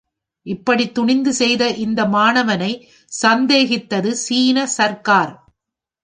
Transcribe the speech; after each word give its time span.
இப்படித் 0.45 0.93
துணிந்து 0.93 1.33
செய்த 1.33 1.69
இந்த 1.77 2.05
மாணவனைச் 2.05 2.85
சந்தேகித்தது 3.11 4.11
சீன 4.23 4.65
சர்க்கார். 4.77 5.33